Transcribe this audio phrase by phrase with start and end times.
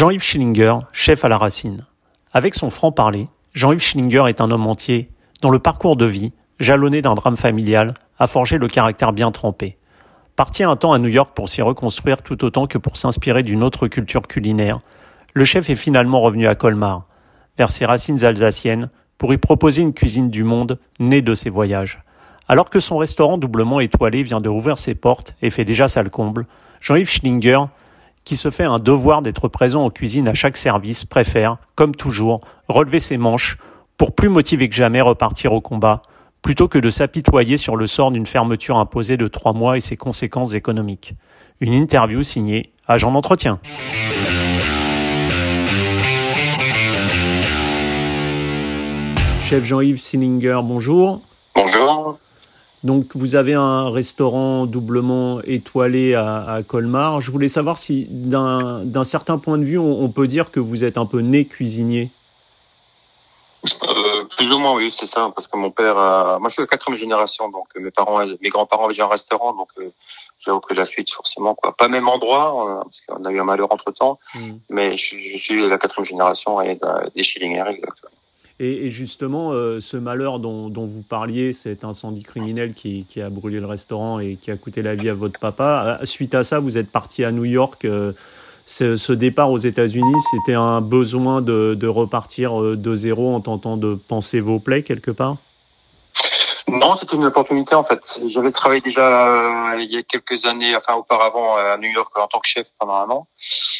[0.00, 1.84] Jean-Yves Schillinger, chef à la racine.
[2.32, 5.10] Avec son franc-parler, Jean-Yves Schillinger est un homme entier
[5.42, 9.76] dont le parcours de vie, jalonné d'un drame familial, a forgé le caractère bien trempé.
[10.36, 13.62] Parti un temps à New York pour s'y reconstruire tout autant que pour s'inspirer d'une
[13.62, 14.80] autre culture culinaire,
[15.34, 17.04] le chef est finalement revenu à Colmar,
[17.58, 18.88] vers ses racines alsaciennes,
[19.18, 22.02] pour y proposer une cuisine du monde née de ses voyages.
[22.48, 26.08] Alors que son restaurant doublement étoilé vient de rouvrir ses portes et fait déjà salle
[26.08, 26.46] comble,
[26.80, 27.64] Jean-Yves Schillinger
[28.24, 32.40] qui se fait un devoir d'être présent en cuisine à chaque service, préfère, comme toujours,
[32.68, 33.58] relever ses manches
[33.96, 36.02] pour plus motivé que jamais repartir au combat,
[36.42, 39.96] plutôt que de s'apitoyer sur le sort d'une fermeture imposée de trois mois et ses
[39.96, 41.14] conséquences économiques.
[41.60, 43.60] Une interview signée Agent d'entretien.
[49.42, 51.20] Chef Jean-Yves Sillinger, bonjour.
[51.54, 52.18] Bonjour.
[52.82, 57.20] Donc vous avez un restaurant doublement étoilé à, Colmar.
[57.20, 60.96] Je voulais savoir si d'un certain point de vue, on, peut dire que vous êtes
[60.96, 62.10] un peu né cuisinier.
[63.84, 66.66] Euh, plus ou moins oui, c'est ça, parce que mon père, moi je suis de
[66.66, 69.90] quatrième génération, donc mes parents, mes grands-parents avaient déjà un restaurant, donc euh,
[70.38, 71.76] j'ai repris la suite forcément quoi.
[71.76, 74.52] Pas même endroit, euh, parce qu'on a eu un malheur entre temps, hmm.
[74.70, 76.80] mais je, suis la quatrième génération et
[77.14, 78.12] des Schillinger exactement.
[78.62, 83.64] Et, justement, euh, ce malheur dont, vous parliez, cet incendie criminel qui, a brûlé le
[83.64, 86.76] restaurant et qui a coûté la vie à votre papa, euh, suite à ça, vous
[86.76, 87.86] êtes parti à New York.
[87.86, 88.12] Euh,
[88.66, 93.94] ce, départ aux États-Unis, c'était un besoin de, de, repartir de zéro en tentant de
[93.94, 95.38] penser vos plaies quelque part?
[96.70, 98.20] Non, c'était une opportunité en fait.
[98.24, 102.26] J'avais travaillé déjà euh, il y a quelques années, enfin auparavant à New York en
[102.26, 103.26] tant que chef pendant un an.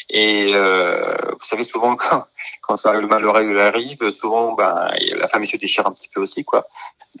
[0.09, 2.25] Et euh, vous savez souvent quand,
[2.61, 6.43] quand ça, le malheur arrive, souvent ben, la famille se déchire un petit peu aussi
[6.43, 6.67] quoi.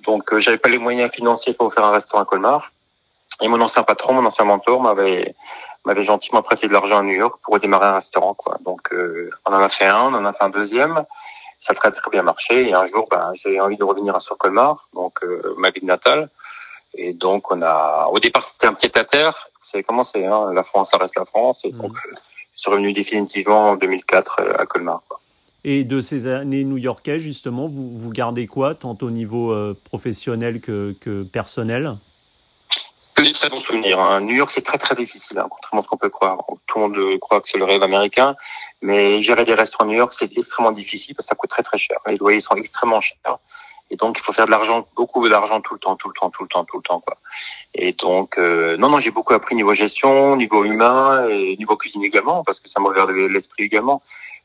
[0.05, 2.71] Donc euh, j'avais pas les moyens financiers pour faire un restaurant à Colmar.
[3.41, 5.35] Et mon ancien patron, mon ancien mentor m'avait
[5.85, 8.57] m'avait gentiment prêté de l'argent à New York pour démarrer un restaurant quoi.
[8.63, 11.05] Donc euh, on en a fait un, on en a fait un deuxième
[11.61, 12.67] ça a très très bien marché.
[12.67, 15.85] Et un jour, ben, j'ai envie de revenir à sur Colmar, donc euh, ma ville
[15.85, 16.29] natale.
[16.93, 19.47] Et donc on a, au départ c'était un pied à terre.
[19.61, 21.63] Vous savez comment c'est, hein la France, ça reste la France.
[21.63, 22.15] Et donc euh,
[22.55, 25.01] je suis revenu définitivement en 2004 euh, à Colmar.
[25.07, 25.21] Quoi.
[25.63, 30.95] Et de ces années new-yorkais, justement, vous, vous gardez quoi, tant au niveau professionnel que,
[30.99, 31.93] que personnel?
[33.15, 33.99] Que des très bons souvenirs.
[33.99, 34.21] Hein.
[34.21, 36.37] New York, c'est très très difficile, hein, contrairement à ce qu'on peut croire.
[36.67, 38.35] Tout le monde croit que c'est le rêve américain,
[38.81, 41.63] mais gérer des restaurants à New York, c'est extrêmement difficile parce que ça coûte très
[41.63, 41.97] très cher.
[42.07, 43.37] Les loyers sont extrêmement chers.
[43.91, 46.29] Et donc, il faut faire de l'argent, beaucoup d'argent tout le temps, tout le temps,
[46.29, 47.17] tout le temps, tout le temps, quoi.
[47.75, 52.03] Et donc, euh, non, non, j'ai beaucoup appris niveau gestion, niveau humain et niveau cuisine
[52.03, 54.01] également, parce que ça m'a ouvert l'esprit également.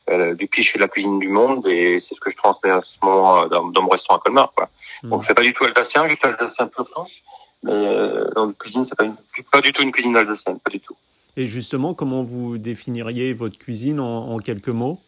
[0.09, 2.71] Euh, depuis, je fais de la cuisine du monde et c'est ce que je transmets
[2.71, 4.69] à ce moment euh, dans, mon restaurant à Colmar, quoi.
[5.03, 5.09] Mmh.
[5.09, 7.21] Donc, c'est pas du tout alsacien, juste alsacien peu France.
[7.63, 9.05] Mais euh, dans cuisine, c'est pas,
[9.51, 10.95] pas du tout une cuisine alsacienne, pas du tout.
[11.35, 14.99] Et justement, comment vous définiriez votre cuisine en, quelques mots?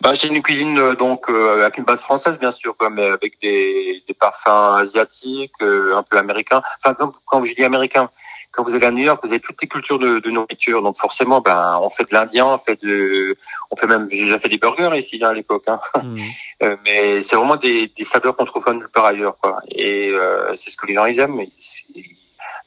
[0.00, 3.40] Bah, c'est une cuisine euh, donc euh, avec une base française bien sûr, mais avec
[3.40, 6.62] des, des parfums asiatiques, euh, un peu américains.
[6.78, 8.10] Enfin, quand, quand je dis américain,
[8.50, 10.82] quand vous allez à New York, vous avez toutes les cultures de, de nourriture.
[10.82, 13.36] Donc forcément, ben, on fait de l'indien, on fait de,
[13.70, 15.64] on fait même, j'ai déjà fait des burgers ici hein, à l'époque.
[15.66, 15.80] Hein.
[16.02, 16.16] Mmh.
[16.62, 19.60] Euh, mais c'est vraiment des, des saveurs qu'on trouve pas nulle part ailleurs, quoi.
[19.70, 21.40] Et euh, c'est ce que les gens ils aiment.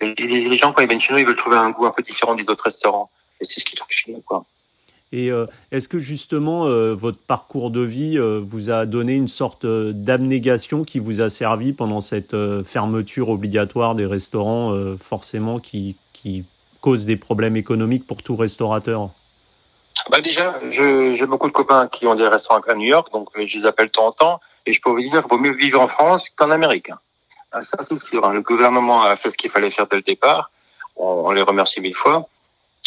[0.01, 2.01] Les, les, gens quand ils viennent chez nous, ils veulent trouver un goût un peu
[2.01, 3.11] différent des autres restaurants.
[3.39, 4.45] Et c'est ce qu'ils trouvent chez nous, quoi.
[5.13, 9.27] Et euh, est-ce que justement euh, votre parcours de vie euh, vous a donné une
[9.27, 12.35] sorte d'abnégation qui vous a servi pendant cette
[12.65, 15.95] fermeture obligatoire des restaurants, forcément qui,
[16.81, 19.11] cause des problèmes économiques pour tout restaurateur?
[20.09, 23.59] Bah déjà, j'ai beaucoup de copains qui ont des restaurants à New York, donc je
[23.59, 25.79] les appelle de temps en temps, et je peux vous dire qu'il vaut mieux vivre
[25.79, 26.89] en France qu'en Amérique.
[27.51, 28.25] Ah, c'est sûr.
[28.25, 28.33] Hein.
[28.33, 30.49] Le gouvernement a fait ce qu'il fallait faire dès le départ.
[30.95, 32.27] On les remercie mille fois.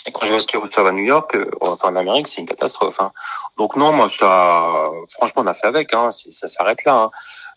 [0.06, 2.46] Et quand je vois ce qu'ils reçoivent à New York, euh, en Amérique, c'est une
[2.46, 2.96] catastrophe.
[3.00, 3.12] Hein.
[3.58, 5.92] Donc non, moi ça, franchement, on a fait avec.
[5.92, 6.94] Hein, ça s'arrête là.
[6.94, 7.10] Hein.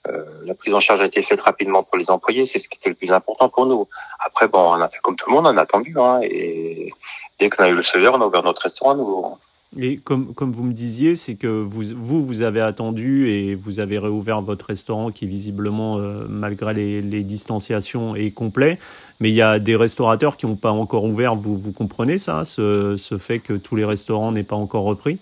[0.08, 2.78] Euh, la prise en charge a été faite rapidement pour les employés, c'est ce qui
[2.78, 3.88] était le plus important pour nous.
[4.26, 5.94] Après, bon, on a fait comme tout le monde, on a attendu.
[6.00, 6.92] Hein, et
[7.40, 9.38] dès qu'on a eu le soleil, on a ouvert notre restaurant à nouveau.
[9.78, 13.80] Et comme, comme vous me disiez, c'est que vous, vous, vous avez attendu et vous
[13.80, 18.80] avez réouvert votre restaurant qui, visiblement, euh, malgré les, les, distanciations, est complet.
[19.20, 21.36] Mais il y a des restaurateurs qui n'ont pas encore ouvert.
[21.36, 25.20] Vous, vous comprenez ça, ce, ce fait que tous les restaurants n'aient pas encore repris?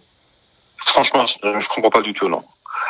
[0.77, 2.43] Franchement, je ne comprends pas du tout, non.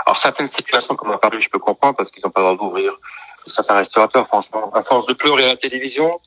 [0.06, 2.68] Alors, certaines situations, comme a parlé, je peux comprendre parce qu'ils n'ont pas le droit
[2.68, 2.94] d'ouvrir.
[3.48, 6.19] Certains restaurateurs, franchement, à force de pleurer à la télévision,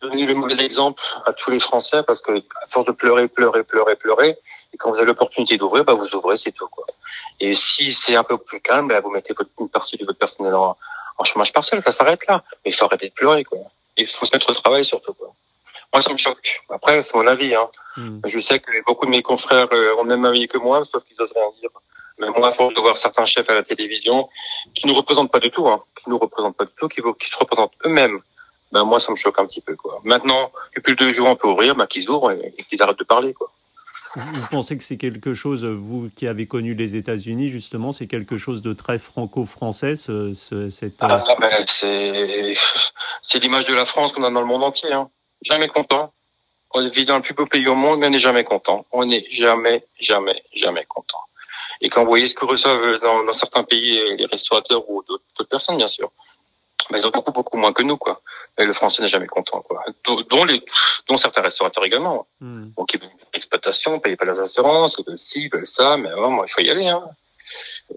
[0.00, 3.64] donner le mauvais exemple à tous les Français parce que à force de pleurer, pleurer,
[3.64, 4.38] pleurer, pleurer,
[4.72, 6.84] et quand vous avez l'opportunité d'ouvrir, bah vous ouvrez, c'est tout quoi.
[7.40, 10.18] Et si c'est un peu plus calme, bah, vous mettez votre, une partie de votre
[10.18, 10.76] personnel en,
[11.24, 12.44] chômage partiel, ça s'arrête là.
[12.64, 13.58] Mais il faut arrêter de pleurer quoi.
[13.96, 15.32] Il faut se mettre au travail surtout quoi.
[15.92, 16.62] Moi, ça me choque.
[16.68, 17.54] Après, c'est mon avis.
[17.54, 17.68] Hein.
[17.96, 18.20] Hmm.
[18.26, 21.04] Je sais que beaucoup de mes confrères euh, ont le même avis que moi, sauf
[21.04, 21.70] qu'ils osent rien dire.
[22.18, 24.28] Mais moi, pour de voir certains chefs à la télévision
[24.74, 27.30] qui nous représentent pas du tout, hein, qui nous représentent pas du tout, qui, qui
[27.30, 28.20] se représentent eux-mêmes,
[28.72, 29.76] ben moi, ça me choque un petit peu.
[29.76, 30.00] Quoi.
[30.04, 33.04] Maintenant, depuis le deux jours, on peut ouvrir, ben, qu'ils ouvrent et, qu'ils arrêtent de
[33.04, 33.32] parler.
[33.32, 33.50] Quoi.
[34.16, 38.36] Vous pensez que c'est quelque chose, vous qui avez connu les États-Unis, justement, c'est quelque
[38.36, 40.32] chose de très franco-français, ce,
[40.70, 40.94] cette...
[41.00, 42.54] Ah, ben, c'est,
[43.22, 44.92] c'est l'image de la France qu'on a dans le monde entier.
[44.92, 45.10] Hein.
[45.42, 46.12] Jamais content.
[46.72, 48.86] On vit dans le plus beau pays au monde, mais on n'est jamais content.
[48.90, 51.20] On n'est jamais, jamais, jamais content.
[51.80, 55.48] Et quand vous voyez ce que reçoivent dans, dans certains pays les restaurateurs ou d'autres
[55.48, 56.10] personnes, bien sûr,
[56.90, 58.20] ben, ils ont beaucoup, beaucoup moins que nous, quoi.
[58.58, 59.82] Et le français n'est jamais content, quoi.
[60.04, 60.62] Dont, les,
[61.08, 62.26] dont certains restaurateurs également.
[62.40, 62.70] Mm.
[62.76, 66.10] Donc, ils veulent l'exploitation, payent pas les assurances, ils veulent ci, ils veulent ça, mais
[66.10, 67.02] vraiment, il faut y aller, hein.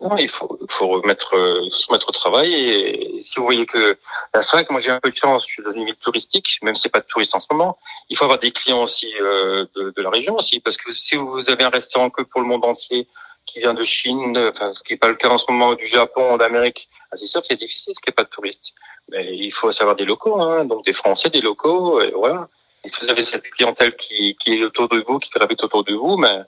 [0.02, 1.32] Non, il faut, faut remettre,
[1.70, 2.54] se remettre au travail.
[2.54, 3.98] Et si vous voyez que,
[4.36, 6.60] c'est vrai que moi j'ai un peu de chance, je suis dans une ville touristique,
[6.62, 7.80] même si c'est pas de touristes en ce moment.
[8.10, 11.16] Il faut avoir des clients aussi euh, de, de, la région aussi, parce que si
[11.16, 13.08] vous avez un restaurant que pour le monde entier,
[13.52, 15.86] qui vient de Chine, enfin, ce qui n'est pas le cas en ce moment du
[15.86, 18.74] Japon, d'Amérique, ah, c'est sûr que c'est difficile, ce qui n'est pas de touristes.
[19.12, 22.48] Mais il faut savoir des locaux, hein, donc des Français, des locaux, et voilà.
[22.84, 25.94] Et si vous avez cette clientèle qui, est autour de vous, qui gravite autour de
[25.94, 26.40] vous, mais,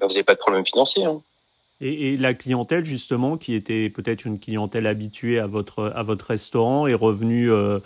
[0.00, 1.04] vous n'avez pas de problème financier.
[1.04, 1.20] Hein.
[1.80, 6.86] Et, la clientèle, justement, qui était peut-être une clientèle habituée à votre, à votre restaurant,
[6.86, 7.80] est revenue, euh,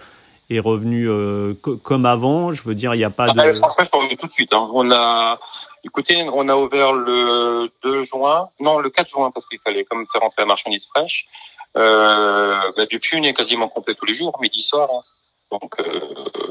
[0.50, 3.52] est revenue euh, comme avant Je veux dire, il n'y a pas ah, de...
[3.52, 4.52] franchement, je peux tout de suite.
[4.52, 4.70] Hein.
[4.72, 5.38] On a,
[5.84, 10.06] écoutez, on a ouvert le 2 juin, non, le 4 juin, parce qu'il fallait comme
[10.10, 11.26] faire rentrer la marchandise fraîche.
[11.76, 14.88] Euh, bah, depuis, on est quasiment complet tous les jours, midi, soir.
[14.92, 15.02] Hein.
[15.50, 16.00] Donc, euh,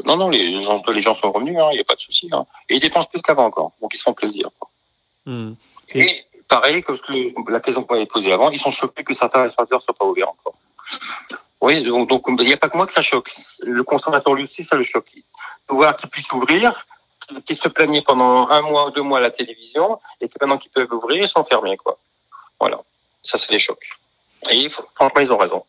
[0.05, 2.29] non, non, les gens, les gens sont revenus, il hein, n'y a pas de souci.
[2.31, 2.45] Hein.
[2.69, 4.49] Et ils dépensent plus qu'avant encore, donc ils se font plaisir.
[5.25, 5.53] Hmm.
[5.93, 6.93] Et pareil que
[7.51, 10.29] la question qu'on avait posée avant, ils sont choqués que certains restaurateurs soient pas ouverts
[10.29, 10.55] encore.
[11.61, 13.31] Oui, donc il n'y a pas que moi que ça choque.
[13.63, 15.11] Le consommateur lui aussi, ça le choque.
[15.69, 16.85] De voir qu'ils puissent ouvrir,
[17.45, 20.57] qu'ils se plaignaient pendant un mois ou deux mois à la télévision, et que maintenant
[20.57, 21.97] qu'ils peuvent ouvrir, ils sont fermés, quoi.
[22.59, 22.79] Voilà.
[23.21, 23.89] Ça, c'est des chocs.
[24.49, 25.65] Et franchement, ils ont raison.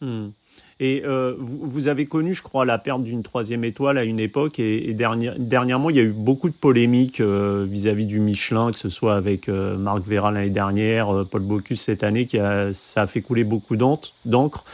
[0.00, 0.30] Hmm.
[0.78, 4.20] Et euh, vous, vous, avez connu, je crois, la perte d'une troisième étoile à une
[4.20, 8.72] époque, et, et dernièrement, il y a eu beaucoup de polémiques euh, vis-à-vis du Michelin,
[8.72, 12.74] que ce soit avec euh, Marc Vera l'année dernière, Paul Bocuse cette année, qui a,
[12.74, 14.64] ça a fait couler beaucoup d'encre.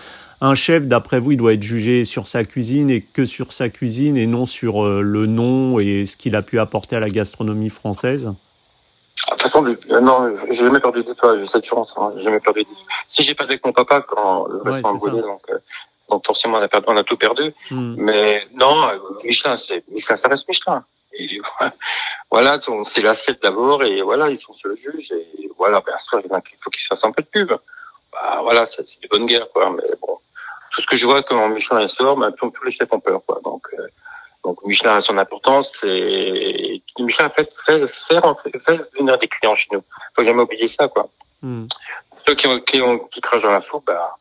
[0.40, 3.68] Un chef, d'après vous, il doit être jugé sur sa cuisine et que sur sa
[3.68, 7.70] cuisine et non sur le nom et ce qu'il a pu apporter à la gastronomie
[7.70, 8.24] française?
[8.26, 12.64] De toute façon, non, j'ai jamais perdu d'étoile, j'ai cette chance, hein, j'ai jamais perdu
[12.64, 12.86] d'étoile.
[13.06, 15.42] Si j'ai perdu avec mon papa quand le restaurant donc
[16.12, 17.54] donc forcément on a, perdu, on a tout perdu.
[17.70, 17.94] Hmm.
[17.96, 18.88] Mais non,
[19.24, 20.84] Michelin, c'est Michelin, ça reste Michelin.
[21.14, 21.40] Et
[22.30, 26.20] voilà, c'est l'assiette d'abord et voilà, ils sont sur le juge et voilà, bien sûr,
[26.22, 27.52] il faut qu'ils se fassent un peu de pub.
[28.12, 29.70] Bah voilà, c'est des bonnes guerres quoi.
[29.70, 30.18] Mais bon,
[30.70, 33.40] tout ce que je vois quand Michelin sort, bah, tous, les chefs ont peur quoi.
[33.42, 33.88] Donc euh,
[34.44, 39.68] donc Michelin a son importance et Michelin fait fait faire fait venir des clients chez
[39.72, 39.82] nous.
[40.14, 41.08] Faut jamais oublier ça quoi.
[41.40, 41.66] Hmm.
[42.24, 44.16] Ceux qui, ont, qui, ont, qui crachent dans la soupe, bah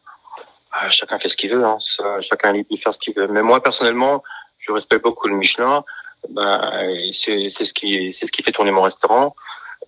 [0.71, 1.77] ah, chacun fait ce qu'il veut, hein.
[2.21, 3.27] chacun de faire ce qu'il veut.
[3.27, 4.23] Mais moi personnellement,
[4.59, 5.83] je respecte beaucoup le Michelin.
[6.29, 6.61] Ben,
[7.11, 9.35] c'est ce qui c'est ce qui fait tourner mon restaurant.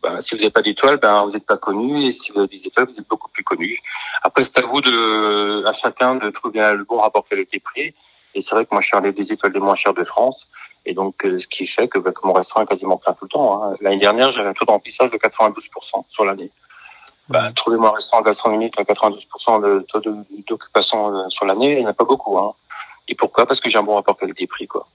[0.01, 2.47] Ben, si vous n'avez pas d'étoiles, ben vous n'êtes pas connu, et si vous avez
[2.47, 3.79] des étoiles, vous êtes beaucoup plus connu.
[4.23, 7.93] Après, c'est à vous de, à chacun de trouver le bon rapport qualité-prix.
[8.35, 10.47] Et c'est vrai que moi, je suis un des étoiles les moins chères de France.
[10.85, 13.25] Et donc, euh, ce qui fait que, ben, que mon restaurant est quasiment plein tout
[13.25, 13.63] le temps.
[13.63, 13.77] Hein.
[13.79, 16.51] L'année dernière, j'avais un taux de remplissage de 92% sur l'année.
[17.29, 20.01] Bah, trouvez-moi un restaurant gastronomique à 92% de taux
[20.47, 22.37] d'occupation euh, sur l'année, il n'y en a pas beaucoup.
[22.37, 22.53] Hein.
[23.07, 23.45] Et pourquoi?
[23.45, 24.67] Parce que j'ai un bon rapport qualité-prix.
[24.67, 24.87] quoi.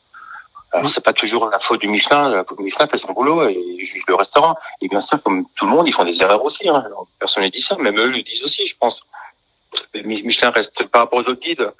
[0.72, 2.28] Alors, c'est pas toujours la faute du Michelin.
[2.28, 4.56] La faute du Michelin fait son boulot et juge le restaurant.
[4.82, 6.68] Et bien sûr, comme tout le monde, ils font des erreurs aussi.
[6.68, 6.84] Hein.
[7.18, 9.02] personne ne dit ça, même eux le disent aussi, je pense.
[9.94, 11.72] Michelin reste par rapport aux autres guides,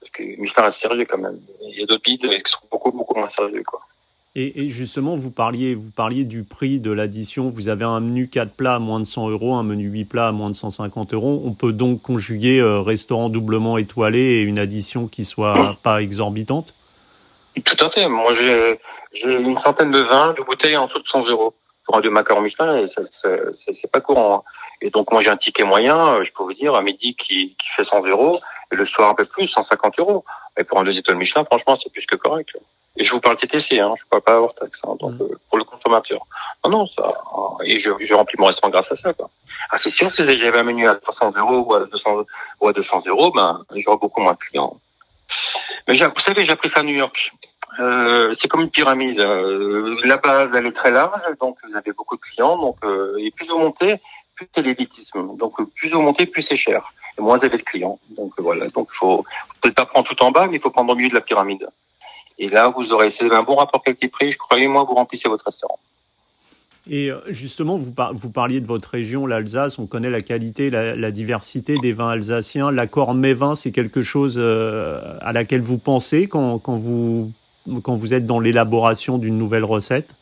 [0.00, 1.40] parce que Michelin reste sérieux quand même.
[1.62, 3.64] Il y a d'autres guides qui sont beaucoup, beaucoup moins sérieux.
[3.64, 3.80] quoi.
[4.34, 7.50] Et, justement, vous parliez, vous parliez du prix de l'addition.
[7.50, 10.28] Vous avez un menu 4 plats à moins de 100 euros, un menu 8 plats
[10.28, 11.42] à moins de 150 euros.
[11.44, 16.74] On peut donc conjuguer euh, restaurant doublement étoilé et une addition qui soit pas exorbitante?
[17.64, 18.06] Tout à fait.
[18.06, 18.78] Moi, j'ai
[19.24, 21.54] une centaine de vins, de bouteilles en dessous de 100 euros
[21.84, 22.84] pour un deux macarons Michelin.
[22.86, 24.36] C'est pas courant.
[24.36, 24.42] Hein.
[24.82, 27.56] Et donc, moi, j'ai un ticket moyen, euh, je peux vous dire, à midi qui,
[27.58, 30.24] qui fait 100 euros, et le soir un peu plus, 150 euros.
[30.56, 32.50] Et pour un deux étoiles Michelin, franchement, c'est plus que correct.
[32.98, 35.22] Et je vous parle TTC, hein, je ne parle pas avoir taxe, hein, donc mm.
[35.22, 36.20] euh, pour le consommateur.
[36.64, 37.14] Non, non, ça.
[37.64, 39.12] Et je, je remplis mon restaurant grâce à ça.
[39.14, 39.30] Quoi.
[39.70, 42.24] Ah, c'est sûr, si j'avais un menu à 300 euros ou à 200,
[42.60, 44.80] ou à 200 euros, ben j'aurais beaucoup moins de clients.
[45.86, 47.32] Mais vous savez, j'ai appris ça à New York.
[47.80, 49.20] Euh, c'est comme une pyramide.
[49.20, 52.56] Euh, la base, elle est très large, donc vous avez beaucoup de clients.
[52.56, 54.00] Donc, euh, et plus vous montez,
[54.34, 55.36] plus c'est l'élitisme.
[55.36, 56.92] Donc, plus vous montez, plus c'est cher.
[57.18, 57.98] Et moins vous avez de clients.
[58.10, 58.68] Donc voilà.
[58.68, 59.24] Donc, il faut
[59.60, 61.68] peut-être pas prendre tout en bas, mais il faut prendre au milieu de la pyramide.
[62.38, 64.32] Et là, vous aurez un bon rapport qualité-prix.
[64.32, 65.78] Je croyez-moi, vous remplissez votre restaurant.
[66.90, 69.78] Et euh, justement, vous, vous parliez de votre région, l'Alsace.
[69.78, 72.70] On connaît la qualité, la, diversité des vins alsaciens.
[72.70, 77.30] L'accord mets-vin, c'est quelque chose euh, à laquelle vous pensez quand, quand, vous,
[77.82, 80.14] quand vous êtes dans l'élaboration d'une nouvelle recette?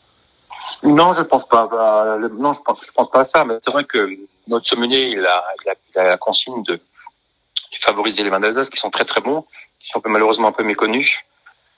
[0.83, 1.67] Non, je pense pas.
[1.67, 3.45] Bah, non, je pense, je pense pas à ça.
[3.45, 4.09] Mais c'est vrai que
[4.47, 6.79] notre sommelier, il a, il a, la consigne de,
[7.79, 9.45] favoriser les vins d'Alsace qui sont très très bons,
[9.79, 11.23] qui sont malheureusement un peu méconnus.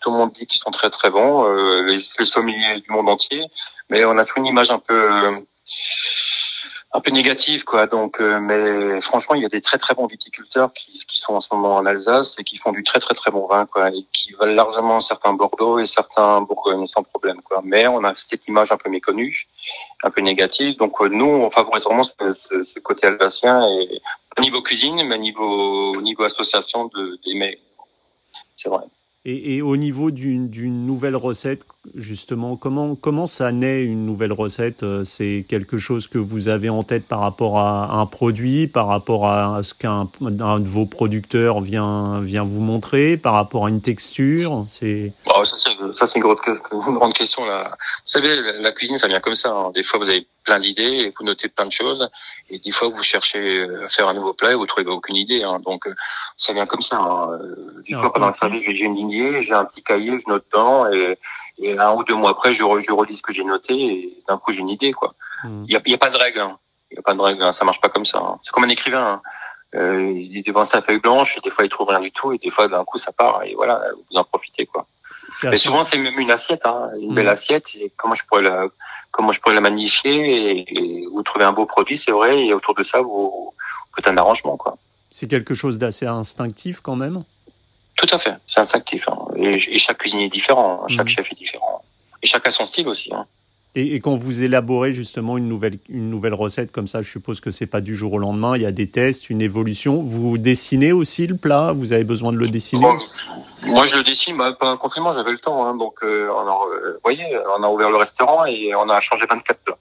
[0.02, 3.46] Tout le monde dit qu'ils sont très très bons, euh, les, les du monde entier,
[3.90, 5.40] mais on a toujours une image un peu euh,
[6.92, 7.86] un peu négative quoi.
[7.86, 11.34] Donc, euh, mais franchement, il y a des très très bons viticulteurs qui, qui sont
[11.34, 13.90] en ce moment en Alsace et qui font du très très très bon vin quoi,
[13.90, 17.62] et qui valent largement certains Bordeaux et certains Bourgogne sans problème quoi.
[17.64, 19.48] Mais on a cette image un peu méconnue,
[20.04, 20.78] un peu négative.
[20.78, 24.02] Donc nous, on favorise vraiment ce, ce, ce côté alsacien et
[24.38, 27.60] au niveau cuisine, mais au niveau au niveau association de des mets.
[28.56, 28.86] C'est vrai.
[29.26, 34.84] Et, au niveau d'une nouvelle recette, justement, comment, comment ça naît une nouvelle recette?
[34.84, 38.88] Euh, C'est quelque chose que vous avez en tête par rapport à un produit, par
[38.88, 43.82] rapport à ce qu'un de vos producteurs vient, vient vous montrer, par rapport à une
[43.82, 44.66] texture?
[44.70, 45.56] C'est bah, Ça,
[46.06, 47.44] c'est une, une, grande question.
[47.44, 47.72] Là.
[47.72, 49.52] Vous savez, la, cuisine, ça vient comme ça.
[49.52, 49.72] Hein.
[49.76, 52.10] Des fois, vous avez plein d'idées et vous notez plein de choses.
[52.50, 55.44] Et des fois, vous cherchez à faire un nouveau plat et vous trouvez aucune idée.
[55.44, 55.60] Hein.
[55.60, 55.94] Donc, euh,
[56.38, 56.98] ça vient comme ça.
[56.98, 57.40] Hein.
[57.88, 60.92] Des fois, pendant le service, j'ai une lignée, j'ai un petit cahier, je note dedans
[60.92, 61.20] et,
[61.60, 64.40] et, un ou deux mois après, je, je relis ce que j'ai noté et d'un
[64.40, 64.92] coup, j'ai une idée.
[64.92, 65.14] quoi.
[65.44, 65.64] Hmm.
[65.68, 66.42] Il n'y a, y a, pas de règle.
[66.42, 66.58] Hein.
[66.90, 67.44] Il y a pas de règle.
[67.44, 67.52] Hein.
[67.52, 68.18] Ça marche pas comme ça.
[68.18, 68.40] Hein.
[68.42, 69.06] C'est comme un écrivain.
[69.14, 69.22] Hein.
[69.76, 72.34] Euh, il est devant sa feuille blanche et des fois il trouve rien du tout
[72.34, 74.88] et des fois d'un coup ça part et voilà vous en profitez quoi.
[75.44, 77.30] Mais souvent c'est même une assiette, hein, une belle hmm.
[77.30, 77.68] assiette.
[77.76, 78.68] Et comment je pourrais la,
[79.12, 82.76] comment je pourrais la magnifier et, vous trouvez un beau produit, c'est vrai, et autour
[82.76, 83.54] de ça vous, vous
[83.96, 84.78] faites un arrangement quoi.
[85.12, 87.24] C'est quelque chose d'assez instinctif quand même?
[87.96, 89.10] Tout à fait, c'est instinctif.
[89.10, 89.18] Hein.
[89.36, 90.88] Et, chaque cuisinier est différent, hein.
[90.88, 91.10] chaque mhm.
[91.10, 91.84] chef est différent.
[92.22, 93.14] Et chacun son style aussi.
[93.14, 93.26] Hein.
[93.76, 97.40] Et, et, quand vous élaborez justement une nouvelle, une nouvelle recette comme ça, je suppose
[97.40, 100.02] que c'est pas du jour au lendemain, il y a des tests, une évolution.
[100.02, 101.72] Vous dessinez aussi le plat?
[101.76, 102.88] Vous avez besoin de le dessiner?
[103.64, 104.38] Moi, je le dessine.
[104.38, 105.68] Bah, pendant le confinement, j'avais le temps.
[105.68, 107.26] Hein, donc, euh, on a, euh, vous voyez,
[107.58, 109.78] on a ouvert le restaurant et on a changé 24 plats.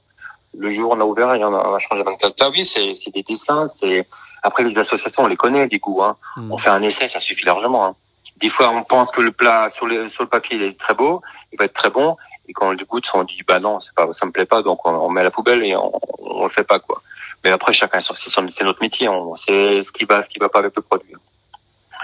[0.57, 2.50] Le jour, on a ouvert et on a, changé 24 plats.
[2.50, 3.66] Oui, c'est des dessins.
[3.66, 4.07] C'est
[4.42, 6.02] Après, les associations, on les connaît, du coup.
[6.02, 6.16] Hein.
[6.37, 6.52] Hmm.
[6.52, 7.87] On fait un essai, ça suffit largement.
[7.87, 7.95] Hein.
[8.37, 10.95] Des fois, on pense que le plat sur le sur le papier il est très
[10.95, 12.16] beau, il va être très bon,
[12.49, 14.62] et quand on le goûte, on dit bah non, c'est pas, ça me plaît pas,
[14.62, 17.02] donc on, met à la poubelle et on, on le fait pas quoi.
[17.45, 20.61] Mais après, chacun c'est notre métier, on sait ce qui va, ce qui va pas
[20.61, 21.14] avec le produit.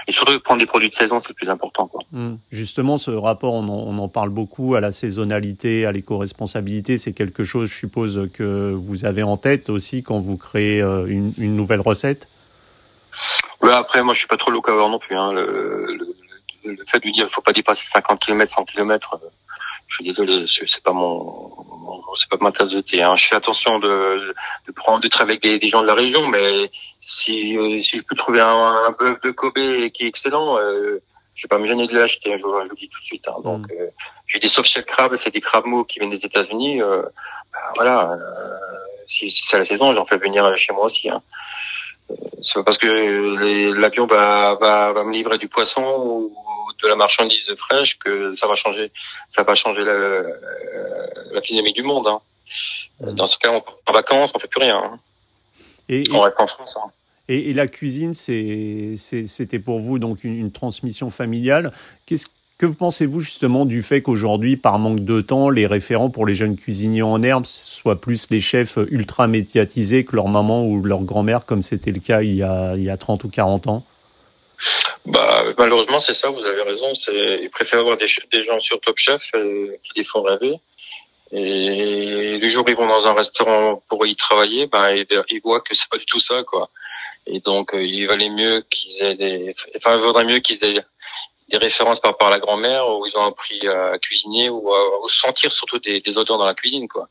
[0.07, 1.87] Et surtout prendre des produits de saison, c'est le plus important.
[1.87, 2.01] Quoi.
[2.11, 2.35] Mmh.
[2.51, 6.99] Justement, ce rapport, on en, on en, parle beaucoup à la saisonnalité, à l'éco-responsabilité.
[6.99, 11.07] C'est quelque chose, je suppose, que vous avez en tête aussi quand vous créez euh,
[11.07, 12.27] une, une nouvelle recette?
[13.63, 15.15] Ouais, après, moi, je suis pas trop locavore non plus.
[15.15, 15.33] Hein.
[15.33, 16.15] Le, le,
[16.65, 19.19] le fait de lui dire il faut pas dépasser 50 km, 100 km,
[19.87, 21.51] je suis désolé, c'est pas mon,
[22.15, 23.01] c'est pas ma tasse de thé.
[23.01, 23.15] Hein.
[23.15, 24.33] Je fais attention de,
[24.67, 28.03] de prendre de travailler avec des, gens de la région, mais si, euh, si je
[28.03, 31.01] peux trouver un, un bœuf de Kobe qui est excellent, euh,
[31.35, 32.31] je vais pas me gêner de l'acheter.
[32.31, 33.27] Je, je, vous le dis tout de suite.
[33.27, 33.35] Hein.
[33.43, 33.75] Donc, mm.
[33.79, 33.87] euh,
[34.27, 36.81] j'ai des soft shell crabes, c'est des crabes mots qui viennent des États-Unis.
[36.81, 37.03] Euh,
[37.53, 38.57] bah, voilà, euh,
[39.07, 41.09] si, si c'est la saison, j'en fais venir chez moi aussi.
[41.09, 41.21] Hein.
[42.41, 42.87] C'est parce que
[43.73, 46.35] l'avion va, va, va me livrer du poisson ou
[46.85, 48.91] de la marchandise fraîche que ça va changer,
[49.29, 50.21] ça va changer la,
[51.31, 52.07] la dynamique du monde.
[52.07, 52.19] Hein.
[52.99, 54.77] Dans ce cas, on en vacances, on fait plus rien.
[54.77, 54.99] Hein.
[55.89, 56.77] Et, on reste en France.
[56.77, 56.89] Hein.
[57.27, 61.73] Et, la cuisine, c'était pour vous donc une, transmission familiale.
[62.05, 62.27] Qu'est-ce
[62.57, 66.55] que pensez-vous justement du fait qu'aujourd'hui, par manque de temps, les référents pour les jeunes
[66.55, 71.45] cuisiniers en herbe soient plus les chefs ultra médiatisés que leur maman ou leur grand-mère,
[71.45, 73.83] comme c'était le cas il y, a, il y a 30 ou 40 ans?
[75.05, 76.91] Bah, malheureusement, c'est ça, vous avez raison.
[77.09, 80.59] Ils préfèrent avoir des, gens sur Top Chef euh, qui les font rêver.
[81.31, 85.61] Et le jour où ils vont dans un restaurant pour y travailler, ben, ils, voient
[85.61, 86.69] que c'est pas du tout ça, quoi.
[87.27, 90.83] Et donc, euh, il valait mieux qu'ils aient des, enfin, il vaudrait mieux qu'ils aient
[91.49, 95.51] des références par à la grand-mère où ils ont appris à cuisiner ou à, sentir
[95.51, 97.09] surtout des, des, odeurs dans la cuisine, quoi.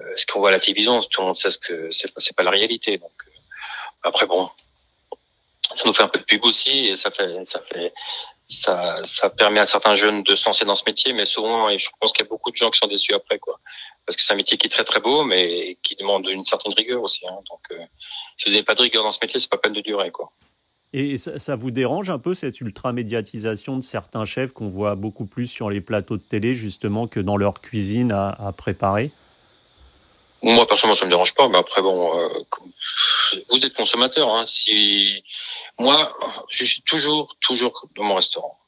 [0.00, 2.36] Euh, ce qu'on voit à la télévision, tout le monde sait ce que c'est, c'est
[2.36, 2.98] pas la réalité.
[2.98, 3.30] Donc, euh,
[4.02, 4.50] après, bon,
[5.86, 7.92] nous fait un peu de pub aussi et ça fait ça fait
[8.46, 11.78] ça ça permet à certains jeunes de se lancer dans ce métier mais souvent et
[11.78, 13.58] je pense qu'il y a beaucoup de gens qui sont déçus après quoi.
[14.04, 16.74] Parce que c'est un métier qui est très très beau mais qui demande une certaine
[16.74, 17.38] rigueur aussi hein.
[17.48, 17.84] donc euh,
[18.36, 20.32] si vous n'avez pas de rigueur dans ce métier c'est pas peine de durer quoi.
[20.92, 25.26] Et ça, vous dérange un peu cette ultra médiatisation de certains chefs qu'on voit beaucoup
[25.26, 29.10] plus sur les plateaux de télé justement que dans leur cuisine à préparer?
[30.42, 32.28] Moi personnellement ça me dérange pas mais après bon euh,
[33.50, 34.28] vous êtes consommateur.
[34.30, 34.46] Hein.
[34.46, 35.22] Si
[35.78, 36.16] moi,
[36.50, 38.58] je suis toujours, toujours dans mon restaurant.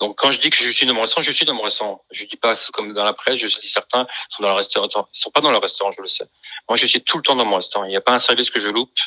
[0.00, 2.04] Donc quand je dis que je suis dans mon restaurant, je suis dans mon restaurant.
[2.10, 5.18] Je dis pas comme dans la presse, je dis certains sont dans le restaurant, ils
[5.18, 6.26] sont pas dans le restaurant, je le sais.
[6.68, 7.84] Moi, je suis tout le temps dans mon restaurant.
[7.84, 8.98] Il n'y a pas un service que je loupe.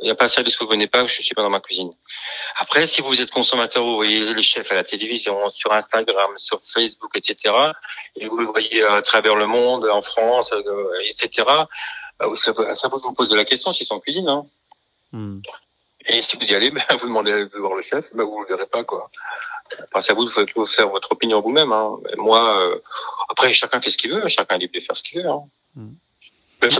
[0.00, 1.60] Il n'y a pas un service que vous venez pas, je suis pas dans ma
[1.60, 1.92] cuisine.
[2.58, 6.60] Après, si vous êtes consommateur, vous voyez les chefs à la télévision, sur Instagram, sur
[6.62, 7.54] Facebook, etc.,
[8.16, 11.46] et vous le voyez à travers le monde, en France, euh, etc.,
[12.18, 14.28] bah, ça, ça vous poser la question s'ils sont en cuisine.
[14.28, 14.46] Hein.
[15.12, 15.40] Hmm.
[16.06, 18.46] Et si vous y allez, ben, vous demandez de voir le chef, ben, vous le
[18.46, 19.10] verrez pas, quoi.
[19.88, 21.72] Enfin, c'est à vous de faire votre opinion vous-même.
[21.72, 21.96] Hein.
[22.16, 22.80] Moi, euh,
[23.28, 25.28] après, chacun fait ce qu'il veut, chacun est libre de faire ce qu'il veut.
[25.28, 25.44] Hein.
[25.76, 25.92] Mm.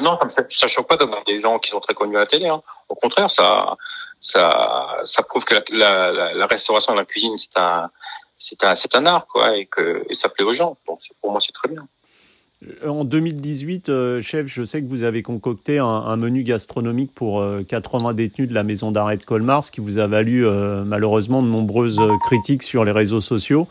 [0.03, 2.49] Non, ça, ça choque pas d'avoir des gens qui sont très connus à la télé.
[2.49, 2.63] Hein.
[2.89, 3.77] Au contraire, ça,
[4.21, 7.91] ça, ça prouve que la, la, la restauration la cuisine, c'est un,
[8.37, 10.77] c'est un, c'est un art, quoi, et que et ça plaît aux gens.
[10.87, 11.87] Donc, pour moi, c'est très bien.
[12.67, 17.45] Euh, en 2018, euh, chef, je sais que vous avez concocté un, menu gastronomique pour
[17.69, 20.47] 80 euh, détenus de la maison d'arrêt de Colmar, ce qui vous a valu
[20.85, 23.69] malheureusement de nombreuses critiques sur les réseaux sociaux.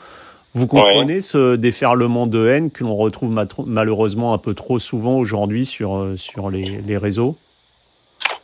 [0.54, 3.32] Vous comprenez ce déferlement de haine que l'on retrouve
[3.66, 7.38] malheureusement un peu trop souvent aujourd'hui sur, sur les, les réseaux?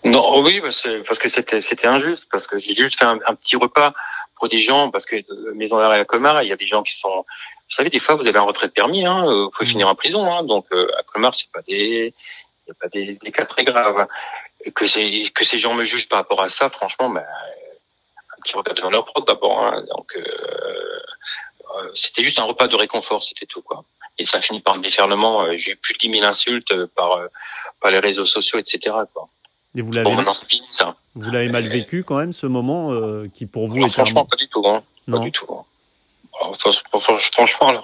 [0.03, 0.83] Non, oui, parce
[1.19, 3.93] que c'était c'était injuste, parce que j'ai juste fait un, petit repas
[4.35, 5.15] pour des gens, parce que
[5.53, 7.25] maison d'arrêt à Colmar, il y a des gens qui sont
[7.67, 9.71] vous savez, des fois, vous avez un retrait de permis, hein, vous pouvez mmh.
[9.71, 10.31] finir en prison.
[10.31, 12.13] Hein, donc, euh, à Colmar, c'est pas des,
[12.69, 14.05] a pas des, des, cas très graves.
[14.63, 18.41] Et que, ces, que ces gens me jugent par rapport à ça, franchement, ben, un
[18.43, 19.63] petit regard devant leur propre d'abord.
[19.63, 20.99] Hein, donc, euh, euh,
[21.93, 23.83] c'était juste un repas de réconfort, c'était tout, quoi.
[24.17, 25.43] Et ça finit par un déferlement.
[25.43, 27.19] Euh, j'ai eu plus de 10 000 insultes euh, par,
[27.81, 28.95] par les réseaux sociaux, etc.
[29.13, 29.27] Quoi.
[29.75, 30.09] Et vous l'avez,
[31.15, 32.91] vous l'avez mal vécu quand même ce moment
[33.33, 34.83] qui pour vous non, est franchement pas du tout, hein.
[35.11, 35.45] pas du tout.
[35.53, 35.65] Hein
[37.31, 37.81] franchement,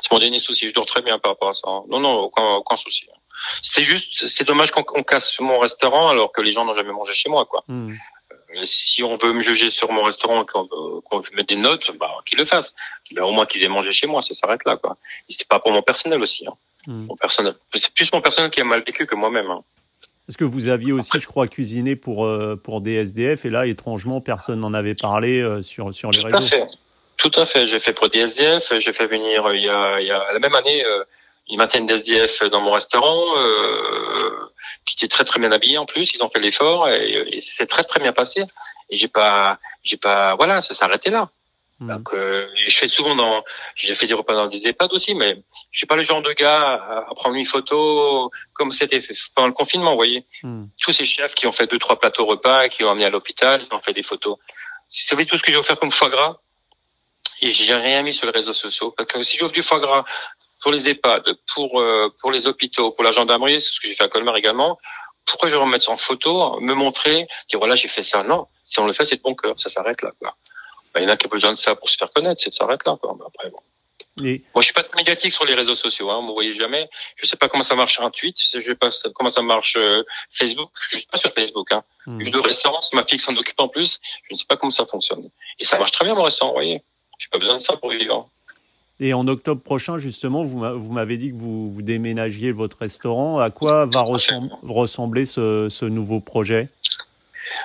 [0.00, 0.68] c'est mon dernier souci.
[0.68, 1.68] Je dors très bien par rapport à ça.
[1.68, 1.82] Hein.
[1.88, 3.06] Non, non, aucun, aucun souci.
[3.62, 7.14] C'est juste, c'est dommage qu'on casse mon restaurant alors que les gens n'ont jamais mangé
[7.14, 7.64] chez moi, quoi.
[7.68, 7.94] Hmm.
[8.56, 10.62] Euh, si on veut me juger sur mon restaurant, qu'on
[11.20, 12.74] veut, mettre des notes, bah, qu'ils le fassent.
[13.12, 14.96] Mais au moins qu'ils aient mangé chez moi, ça s'arrête là, quoi.
[15.28, 16.46] C'est pas pour mon personnel aussi.
[16.46, 16.54] Hein.
[16.86, 17.06] Hmm.
[17.06, 19.50] Mon personnel, c'est plus mon personnel qui a mal vécu que moi-même.
[19.50, 19.62] Hein.
[20.26, 23.66] Parce que vous aviez aussi, je crois, cuisiné pour euh, pour des SDF et là,
[23.66, 26.66] étrangement, personne n'en avait parlé euh, sur sur les réseaux?
[27.20, 27.68] Tout à fait.
[27.68, 28.72] J'ai fait pour des SDF.
[28.78, 31.04] J'ai fait venir euh, il y a, il y a la même année euh,
[31.50, 34.30] une vingtaine d'SDF dans mon restaurant, euh,
[34.86, 36.14] qui étaient très très bien habillés en plus.
[36.14, 38.44] Ils ont fait l'effort et, et c'est très très bien passé.
[38.88, 41.28] Et j'ai pas, j'ai pas, voilà, ça s'est arrêté là.
[41.80, 41.88] Mmh.
[41.88, 43.42] Donc, euh, je fais souvent dans,
[43.74, 46.32] j'ai fait des repas dans des EHPAD aussi, mais je suis pas le genre de
[46.32, 49.02] gars à, prendre une photo comme c'était
[49.34, 50.26] pendant le confinement, vous voyez.
[50.42, 50.66] Mmh.
[50.82, 53.66] Tous ces chefs qui ont fait deux trois plateaux repas, qui ont amené à l'hôpital,
[53.66, 54.36] ils ont fait des photos.
[54.36, 56.36] Vous savez tout ce que j'ai offert comme foie gras
[57.40, 60.04] et j'ai rien mis sur les réseaux sociaux parce que si j'ouvre du foie gras
[60.60, 63.94] pour les EHPAD, pour euh, pour les hôpitaux, pour la gendarmerie, c'est ce que j'ai
[63.94, 64.78] fait à Colmar également.
[65.24, 68.22] Pourquoi je vais remettre ça en photo, me montrer, dire voilà j'ai fait ça?
[68.22, 70.12] Non, si on le fait c'est de bon cœur, ça s'arrête là.
[70.20, 70.36] Quoi.
[70.94, 72.50] Ben, il y en a qui ont besoin de ça pour se faire connaître, c'est
[72.50, 72.96] de s'arrêter là.
[73.00, 73.16] Quoi.
[73.26, 73.60] Après bon.
[74.16, 76.10] Moi, je suis pas très médiatique sur les réseaux sociaux.
[76.10, 76.20] Hein.
[76.26, 76.88] Vous voyez jamais.
[77.16, 78.36] Je sais pas comment ça marche un tweet.
[78.38, 80.70] Je sais pas comment ça marche euh, Facebook.
[80.90, 81.72] Je suis pas sur Facebook.
[81.72, 81.82] Hein.
[82.06, 82.20] Mmh.
[82.20, 83.98] Une de restaurant, ma fille s'en occupe en plus.
[84.28, 85.30] Je ne sais pas comment ça fonctionne.
[85.58, 86.50] Et ça marche très bien mon restaurant.
[86.50, 86.82] Vous voyez.
[87.18, 88.28] J'ai pas besoin de ça pour vivre.
[88.98, 93.38] Et en octobre prochain, justement, vous m'avez dit que vous, vous, déménagiez votre restaurant.
[93.38, 96.68] À quoi va ressembler ce, ce, nouveau projet?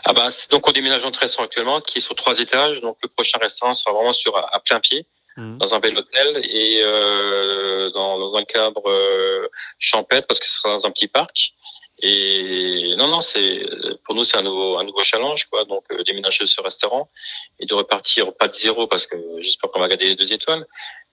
[0.06, 2.82] Ah bah, Donc, on déménage en restaurant actuellement, qui est sur trois étages.
[2.82, 5.58] Donc, le prochain restaurant sera vraiment sur à, plein pied, mmh.
[5.58, 10.54] dans un bel hôtel et euh, dans, dans, un cadre euh, champêtre, parce que ce
[10.54, 11.54] sera dans un petit parc.
[12.02, 13.66] Et non, non, c'est
[14.04, 15.64] pour nous c'est un nouveau un nouveau challenge quoi.
[15.64, 17.10] Donc euh, déménager ce restaurant
[17.58, 20.66] et de repartir pas de zéro parce que j'espère qu'on va garder les deux étoiles.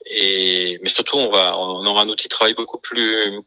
[0.07, 3.41] Et mais surtout on va on aura un outil de travail beaucoup plus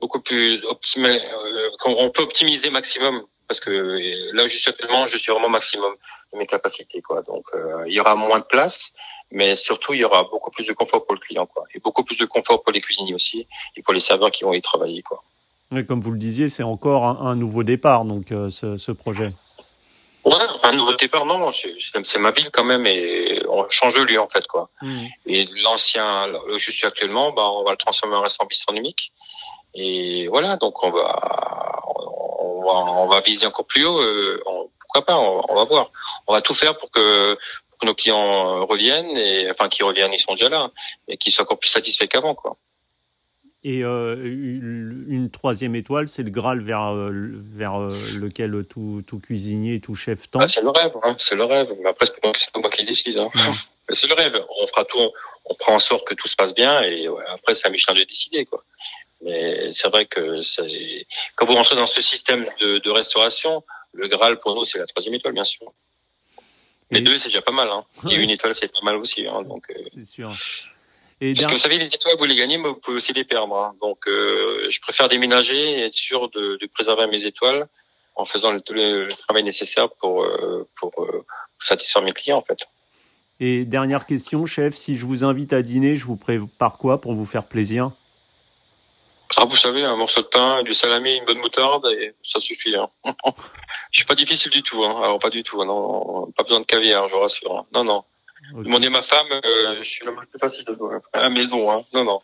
[0.00, 1.12] beaucoup plus optimal.
[1.12, 3.70] Euh, on peut optimiser maximum parce que
[4.34, 5.94] là je suis actuellement je suis vraiment maximum
[6.32, 7.22] de mes capacités quoi.
[7.22, 8.92] Donc euh, il y aura moins de place,
[9.30, 12.04] mais surtout il y aura beaucoup plus de confort pour le client quoi et beaucoup
[12.04, 15.02] plus de confort pour les cuisiniers aussi et pour les serveurs qui vont y travailler
[15.02, 15.22] quoi
[15.86, 19.28] comme vous le disiez, c'est encore un, nouveau départ, donc euh, ce, ce, projet.
[20.24, 24.20] Ouais, un nouveau départ, non, c'est ma ville quand même, et on change de lieu
[24.20, 24.70] en fait, quoi.
[24.82, 25.06] Hmm.
[25.26, 29.12] Et l'ancien, là où je suis actuellement, bah, on va le transformer en restaurant bistronomique.
[29.74, 31.80] Et voilà, donc on va,
[32.58, 34.00] on va, on va viser encore plus haut.
[34.00, 34.40] Euh,
[34.80, 35.90] pourquoi pas on, va voir.
[36.26, 40.12] On va tout faire pour que, pour que nos clients reviennent et enfin qu'ils reviennent,
[40.12, 40.70] ils sont déjà là,
[41.08, 42.56] et qu'ils soient encore plus satisfaits qu'avant, quoi.
[43.64, 49.18] Et euh, une troisième étoile, c'est le Graal vers, euh, vers euh, lequel tout, tout
[49.18, 50.38] cuisinier, tout chef tend.
[50.40, 51.74] Ah, c'est le rêve, hein, c'est le rêve.
[51.82, 52.20] Mais après, c'est
[52.52, 53.18] pas moi qui décide.
[53.18, 53.30] Hein.
[53.90, 54.40] c'est le rêve.
[54.62, 55.10] On fera tout,
[55.44, 58.04] on prend en sorte que tout se passe bien et après, c'est à Michelin de
[58.04, 58.46] décider.
[58.46, 58.62] Quoi.
[59.22, 60.40] Mais c'est vrai que
[61.34, 64.86] quand vous rentrez dans ce système de, de restauration, le Graal pour nous, c'est la
[64.86, 65.72] troisième étoile, bien sûr.
[66.90, 67.68] Mais deux, c'est déjà pas mal.
[67.68, 67.84] Hein.
[68.10, 69.26] Et une étoile, c'est pas mal aussi.
[69.26, 69.66] Hein, donc.
[69.70, 69.74] Euh...
[69.78, 70.32] C'est sûr.
[71.20, 73.24] Et Parce que vous savez, les étoiles, vous les gagnez, mais vous pouvez aussi les
[73.24, 73.56] perdre.
[73.56, 73.74] Hein.
[73.80, 77.66] Donc, euh, je préfère déménager et être sûr de, de préserver mes étoiles
[78.14, 82.42] en faisant le, le, travail nécessaire pour, euh, pour, euh, pour satisfaire mes clients, en
[82.42, 82.58] fait.
[83.40, 87.14] Et dernière question, chef, si je vous invite à dîner, je vous prépare quoi pour
[87.14, 87.90] vous faire plaisir?
[89.40, 92.74] Ah, vous savez, un morceau de pain, du salami, une bonne moutarde, et ça suffit.
[92.74, 92.88] Hein.
[93.92, 94.82] je suis pas difficile du tout.
[94.82, 95.00] Hein.
[95.00, 95.64] Alors pas du tout.
[95.64, 97.56] Non, pas besoin de caviar, je vous rassure.
[97.56, 97.66] Hein.
[97.72, 98.04] Non, non.
[98.52, 98.64] Okay.
[98.64, 100.64] Demandez à ma femme, euh, je suis le plus facile
[101.12, 101.70] à la maison.
[101.70, 101.84] Hein.
[101.92, 102.20] Non, non.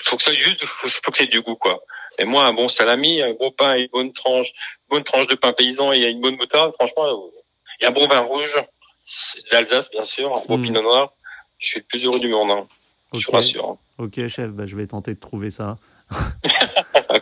[0.00, 1.82] Faut que ça juste, faut, faut que c'est du goût, quoi.
[2.18, 5.34] Et moi, un bon salami, un bon pain, une bonne tranche, une bonne tranche de
[5.36, 7.30] pain paysan et une bonne moutarde, franchement,
[7.80, 8.54] et un bon vin rouge,
[9.50, 10.62] d'Alsace, bien sûr, un bon mm.
[10.62, 11.12] pinot noir.
[11.58, 12.50] Je suis le plus heureux du monde.
[12.50, 12.68] Hein.
[13.12, 13.20] Okay.
[13.20, 13.68] Je vous rassure.
[13.70, 13.78] Hein.
[13.98, 15.76] Ok, chef, bah, je vais tenter de trouver ça.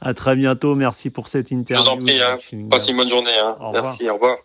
[0.00, 0.74] à très bientôt.
[0.74, 1.84] Merci pour cette interview.
[1.84, 2.20] Je vous en prie.
[2.20, 2.38] Hein.
[2.70, 3.38] Passez une bonne journée.
[3.38, 3.56] Hein.
[3.72, 4.08] Merci.
[4.08, 4.38] Au revoir.